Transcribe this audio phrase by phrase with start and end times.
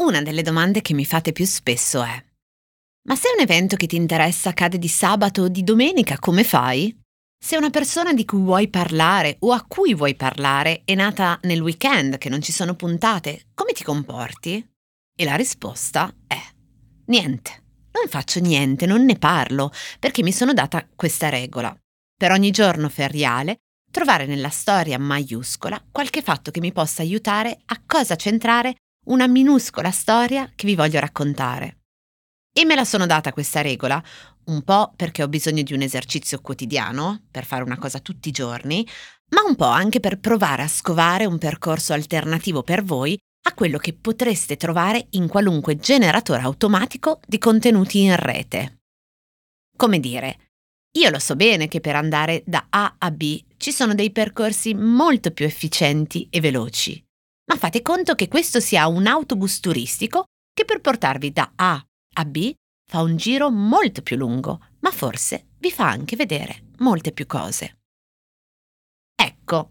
[0.00, 2.24] Una delle domande che mi fate più spesso è
[3.06, 6.98] Ma se un evento che ti interessa cade di sabato o di domenica, come fai?
[7.38, 11.60] Se una persona di cui vuoi parlare o a cui vuoi parlare è nata nel
[11.60, 14.66] weekend che non ci sono puntate, come ti comporti?
[15.14, 16.40] E la risposta è
[17.08, 17.64] niente.
[17.92, 21.76] Non faccio niente, non ne parlo, perché mi sono data questa regola.
[22.16, 23.58] Per ogni giorno feriale,
[23.90, 28.76] trovare nella storia maiuscola qualche fatto che mi possa aiutare a cosa centrare
[29.06, 31.78] una minuscola storia che vi voglio raccontare.
[32.52, 34.02] E me la sono data questa regola,
[34.46, 38.32] un po' perché ho bisogno di un esercizio quotidiano, per fare una cosa tutti i
[38.32, 38.86] giorni,
[39.30, 43.78] ma un po' anche per provare a scovare un percorso alternativo per voi a quello
[43.78, 48.80] che potreste trovare in qualunque generatore automatico di contenuti in rete.
[49.76, 50.50] Come dire,
[50.98, 54.74] io lo so bene che per andare da A a B ci sono dei percorsi
[54.74, 57.02] molto più efficienti e veloci,
[57.50, 62.24] ma fate conto che questo sia un autobus turistico che per portarvi da A a
[62.24, 62.54] B
[62.88, 67.78] fa un giro molto più lungo, ma forse vi fa anche vedere molte più cose.
[69.16, 69.70] Ecco,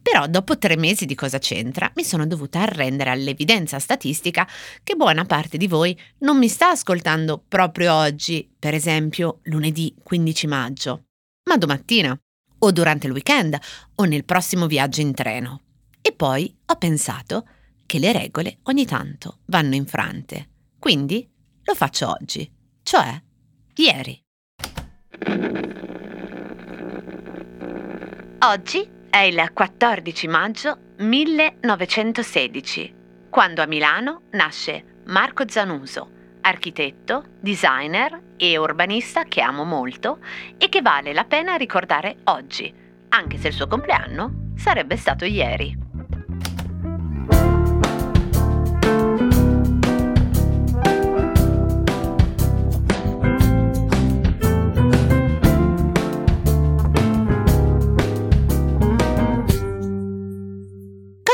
[0.00, 4.48] però dopo tre mesi di cosa c'entra mi sono dovuta arrendere all'evidenza statistica
[4.84, 10.46] che buona parte di voi non mi sta ascoltando proprio oggi, per esempio lunedì 15
[10.46, 11.06] maggio,
[11.48, 12.16] ma domattina,
[12.58, 13.58] o durante il weekend,
[13.96, 15.62] o nel prossimo viaggio in treno.
[16.06, 17.48] E poi ho pensato
[17.84, 20.50] che le regole ogni tanto vanno infrante.
[20.78, 21.28] Quindi
[21.64, 22.48] lo faccio oggi,
[22.84, 23.20] cioè
[23.74, 24.22] ieri.
[28.38, 32.94] Oggi è il 14 maggio 1916,
[33.28, 36.08] quando a Milano nasce Marco Zanuso,
[36.42, 40.20] architetto, designer e urbanista che amo molto
[40.56, 42.72] e che vale la pena ricordare oggi,
[43.08, 45.85] anche se il suo compleanno sarebbe stato ieri.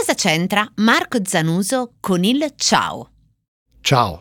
[0.04, 3.10] Cosa c'entra Marco Zanuso con il ciao?
[3.80, 4.20] Ciao.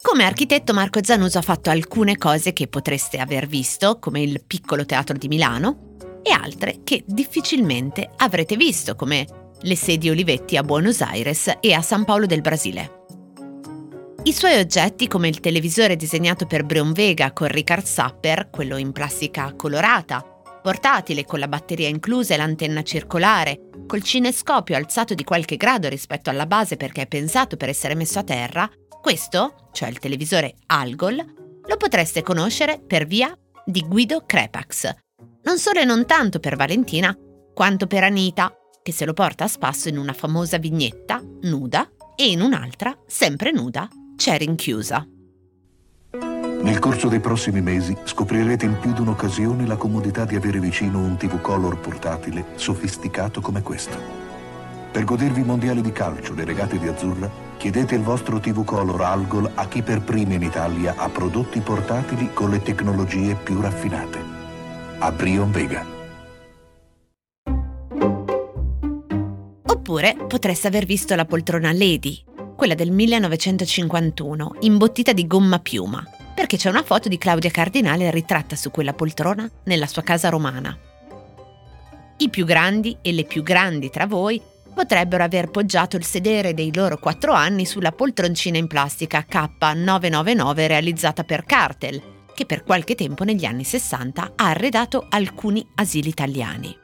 [0.00, 4.86] Come architetto Marco Zanuso ha fatto alcune cose che potreste aver visto, come il piccolo
[4.86, 9.26] teatro di Milano, e altre che difficilmente avrete visto, come
[9.60, 13.06] le sedie Olivetti a Buenos Aires e a San Paolo del Brasile.
[14.22, 18.92] I suoi oggetti, come il televisore disegnato per Brion Vega con Richard Sapper, quello in
[18.92, 20.30] plastica colorata,
[20.66, 26.28] portatile con la batteria inclusa e l'antenna circolare, col cinescopio alzato di qualche grado rispetto
[26.28, 28.68] alla base perché è pensato per essere messo a terra,
[29.00, 33.32] questo, cioè il televisore Algol, lo potreste conoscere per via
[33.64, 34.92] di Guido Crepax.
[35.44, 37.16] Non solo e non tanto per Valentina,
[37.54, 38.52] quanto per Anita,
[38.82, 43.52] che se lo porta a spasso in una famosa vignetta, nuda, e in un'altra, sempre
[43.52, 45.06] nuda, c'è rinchiusa.
[46.66, 50.98] Nel corso dei prossimi mesi scoprirete in più di un'occasione la comodità di avere vicino
[50.98, 53.96] un TV Color portatile sofisticato come questo.
[54.90, 59.00] Per godervi i mondiali di calcio, le regate di azzurra, chiedete il vostro TV Color
[59.00, 64.18] Algol a chi per primo in Italia ha prodotti portatili con le tecnologie più raffinate.
[64.98, 65.86] A Brion Vega.
[69.66, 72.24] Oppure potreste aver visto la poltrona Lady,
[72.56, 76.02] quella del 1951, imbottita di gomma piuma,
[76.36, 80.78] perché c'è una foto di Claudia Cardinale ritratta su quella poltrona nella sua casa romana.
[82.18, 84.38] I più grandi e le più grandi tra voi
[84.74, 91.24] potrebbero aver poggiato il sedere dei loro quattro anni sulla poltroncina in plastica K999 realizzata
[91.24, 92.02] per Cartel,
[92.34, 96.76] che per qualche tempo negli anni 60 ha arredato alcuni asili italiani.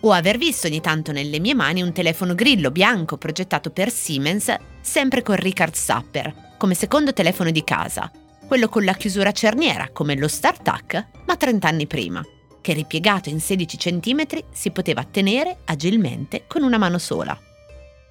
[0.00, 4.52] O aver visto ogni tanto nelle mie mani un telefono grillo bianco progettato per Siemens,
[4.80, 8.10] sempre con Richard Sapper, come secondo telefono di casa,
[8.48, 12.24] quello con la chiusura cerniera, come lo StarTAC, ma 30 anni prima,
[12.62, 17.38] che ripiegato in 16 cm si poteva tenere agilmente con una mano sola.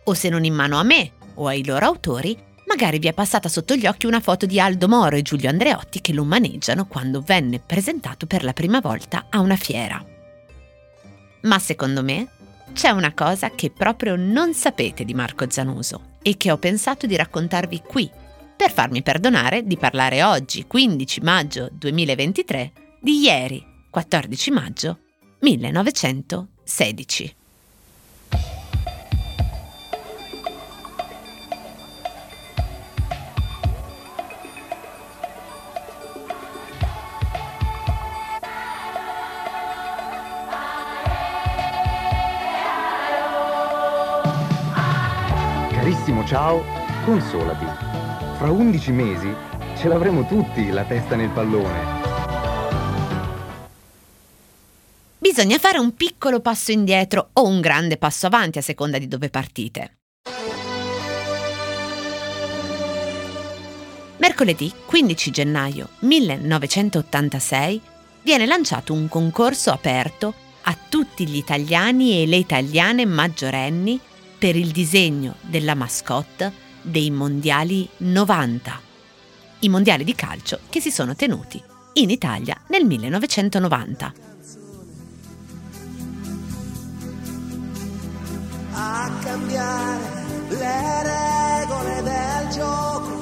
[0.03, 2.37] O se non in mano a me o ai loro autori,
[2.67, 6.01] magari vi è passata sotto gli occhi una foto di Aldo Moro e Giulio Andreotti
[6.01, 10.05] che lo maneggiano quando venne presentato per la prima volta a una fiera.
[11.41, 12.29] Ma secondo me
[12.73, 17.15] c'è una cosa che proprio non sapete di Marco Zanuso e che ho pensato di
[17.15, 18.25] raccontarvi qui
[18.57, 24.97] per farmi perdonare di parlare oggi, 15 maggio 2023, di ieri, 14 maggio
[25.41, 27.35] 1916.
[45.69, 46.63] Carissimo ciao,
[47.05, 47.86] consolati.
[48.37, 49.33] Fra 11 mesi
[49.75, 51.95] ce l'avremo tutti la testa nel pallone.
[55.17, 59.31] Bisogna fare un piccolo passo indietro o un grande passo avanti a seconda di dove
[59.31, 59.97] partite.
[64.17, 67.81] Mercoledì 15 gennaio 1986
[68.21, 70.31] viene lanciato un concorso aperto
[70.61, 73.99] a tutti gli italiani e le italiane maggiorenni
[74.37, 78.81] per il disegno della mascotte dei Mondiali 90,
[79.59, 81.61] i mondiali di calcio che si sono tenuti
[81.93, 84.13] in Italia nel 1990.
[88.71, 93.17] A cambiare le regole del gioco,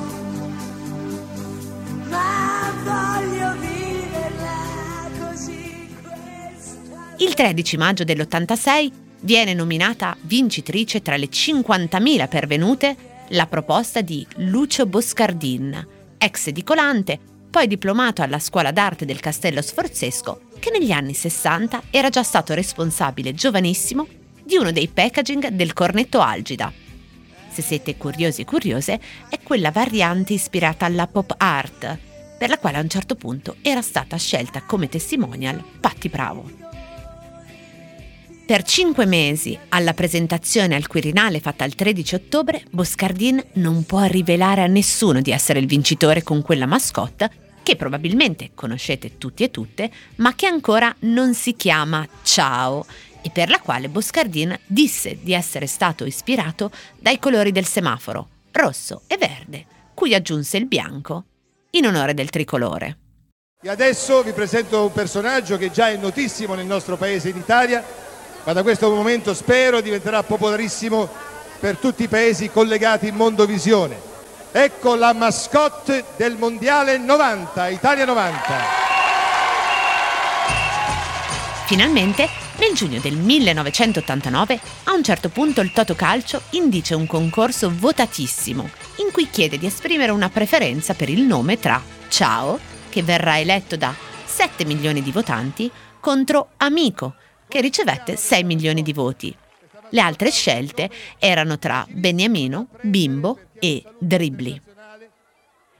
[2.10, 5.96] ma voglio viverla così.
[7.18, 8.92] Il 13 maggio dell'86
[9.22, 15.88] viene nominata vincitrice tra le 50.000 pervenute la proposta di Lucio Boscardin,
[16.18, 17.20] ex edicolante,
[17.50, 22.54] poi diplomato alla Scuola d'Arte del Castello Sforzesco, che negli anni 60 era già stato
[22.54, 24.08] responsabile giovanissimo
[24.44, 26.72] di uno dei packaging del cornetto Algida.
[27.50, 29.00] Se siete curiosi e curiose,
[29.30, 31.98] è quella variante ispirata alla pop art,
[32.38, 36.75] per la quale a un certo punto era stata scelta come testimonial Patti Bravo.
[38.46, 44.62] Per cinque mesi, alla presentazione al Quirinale fatta il 13 ottobre, Boscardin non può rivelare
[44.62, 47.32] a nessuno di essere il vincitore con quella mascotte
[47.64, 52.86] che probabilmente conoscete tutti e tutte, ma che ancora non si chiama Ciao
[53.24, 56.70] e per la quale Boscardin disse di essere stato ispirato
[57.00, 59.66] dai colori del semaforo, rosso e verde,
[59.96, 61.24] cui aggiunse il bianco,
[61.72, 62.98] in onore del tricolore.
[63.60, 68.05] E adesso vi presento un personaggio che già è notissimo nel nostro paese in Italia,
[68.46, 71.10] ma da questo momento spero diventerà popolarissimo
[71.60, 74.14] per tutti i paesi collegati in Mondovisione.
[74.52, 78.40] Ecco la mascotte del Mondiale 90, Italia 90.
[81.66, 87.72] Finalmente, nel giugno del 1989, a un certo punto il Toto Calcio indice un concorso
[87.76, 92.60] votatissimo in cui chiede di esprimere una preferenza per il nome tra Ciao,
[92.90, 93.94] che verrà eletto da
[94.24, 95.70] 7 milioni di votanti,
[96.00, 97.16] contro Amico,
[97.48, 99.36] che ricevette 6 milioni di voti.
[99.90, 100.90] Le altre scelte
[101.20, 104.62] erano tra Beniamino, Bimbo e Dribbly.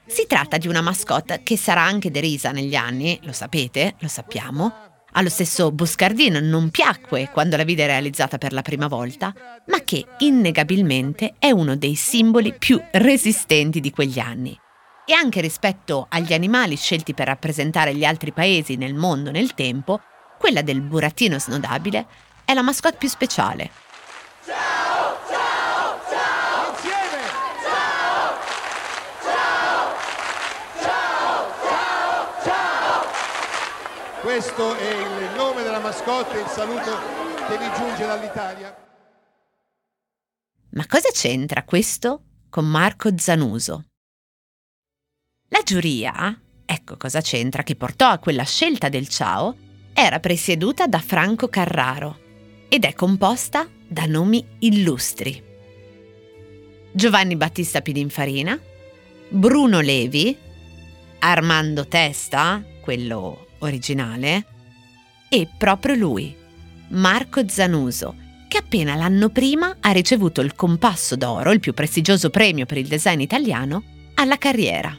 [0.06, 4.72] Si tratta di una mascotte che sarà anche derisa negli anni, lo sapete, lo sappiamo.
[5.12, 9.34] Allo stesso Boscardin non piacque quando la vide realizzata per la prima volta,
[9.66, 14.56] ma che innegabilmente è uno dei simboli più resistenti di quegli anni.
[15.04, 20.00] E anche rispetto agli animali scelti per rappresentare gli altri paesi nel mondo nel tempo,
[20.46, 22.06] quella del burattino snodabile
[22.44, 23.68] è la mascotte più speciale.
[24.44, 26.70] Ciao, ciao, ciao!
[26.70, 27.22] Insieme!
[27.64, 28.38] Ciao!
[29.24, 29.96] Ciao!
[30.82, 31.52] Ciao!
[31.64, 32.44] Ciao!
[32.44, 34.20] Ciao!
[34.22, 36.96] Questo è il nome della mascotte, il saluto
[37.48, 38.72] che vi giunge dall'Italia.
[40.70, 43.86] Ma cosa c'entra questo con Marco Zanuso?
[45.48, 49.64] La giuria, ecco cosa c'entra che portò a quella scelta del ciao,
[49.98, 52.18] era presieduta da Franco Carraro
[52.68, 55.42] ed è composta da nomi illustri.
[56.92, 58.60] Giovanni Battista Pininfarina,
[59.30, 60.36] Bruno Levi,
[61.20, 64.44] Armando Testa, quello originale,
[65.30, 66.36] e proprio lui,
[66.88, 68.16] Marco Zanuso,
[68.48, 72.86] che appena l'anno prima ha ricevuto il Compasso d'Oro, il più prestigioso premio per il
[72.86, 73.82] design italiano,
[74.16, 74.94] alla carriera.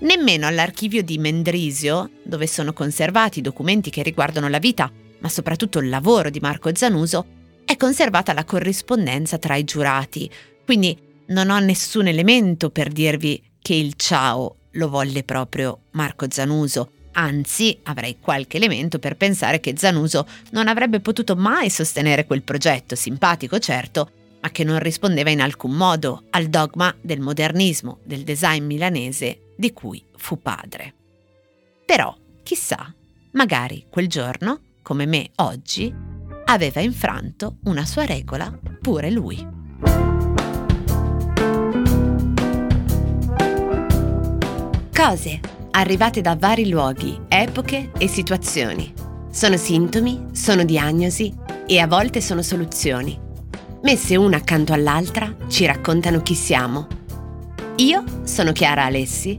[0.00, 4.88] Nemmeno all'archivio di Mendrisio, dove sono conservati i documenti che riguardano la vita,
[5.18, 7.26] ma soprattutto il lavoro di Marco Zanuso,
[7.64, 10.30] è conservata la corrispondenza tra i giurati,
[10.64, 16.92] quindi non ho nessun elemento per dirvi che il ciao lo volle proprio Marco Zanuso,
[17.12, 22.94] anzi avrei qualche elemento per pensare che Zanuso non avrebbe potuto mai sostenere quel progetto,
[22.94, 28.64] simpatico certo, ma che non rispondeva in alcun modo al dogma del modernismo del design
[28.64, 30.94] milanese di cui fu padre.
[31.84, 32.94] Però, chissà,
[33.32, 35.92] magari quel giorno, come me oggi,
[36.44, 39.46] aveva infranto una sua regola pure lui.
[44.94, 45.40] Cose
[45.72, 48.92] arrivate da vari luoghi, epoche e situazioni.
[49.30, 51.34] Sono sintomi, sono diagnosi
[51.66, 53.18] e a volte sono soluzioni.
[53.82, 56.86] Messe una accanto all'altra ci raccontano chi siamo.
[57.76, 59.38] Io sono Chiara Alessi